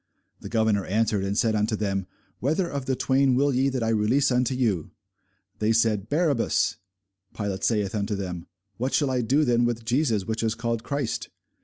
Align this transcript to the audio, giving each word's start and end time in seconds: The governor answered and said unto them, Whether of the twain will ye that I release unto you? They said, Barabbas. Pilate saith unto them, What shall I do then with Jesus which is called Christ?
The 0.39 0.49
governor 0.49 0.83
answered 0.83 1.23
and 1.23 1.37
said 1.37 1.53
unto 1.53 1.75
them, 1.75 2.07
Whether 2.39 2.67
of 2.67 2.85
the 2.87 2.95
twain 2.95 3.35
will 3.35 3.53
ye 3.53 3.69
that 3.69 3.83
I 3.83 3.89
release 3.89 4.31
unto 4.31 4.55
you? 4.55 4.89
They 5.59 5.71
said, 5.71 6.09
Barabbas. 6.09 6.77
Pilate 7.35 7.63
saith 7.63 7.93
unto 7.93 8.15
them, 8.15 8.47
What 8.77 8.95
shall 8.95 9.11
I 9.11 9.21
do 9.21 9.45
then 9.45 9.63
with 9.63 9.85
Jesus 9.85 10.25
which 10.25 10.41
is 10.41 10.55
called 10.55 10.81
Christ? 10.83 11.29